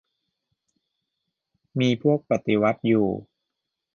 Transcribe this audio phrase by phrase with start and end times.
[1.79, 3.07] มีพวกปฏิวัติอยู่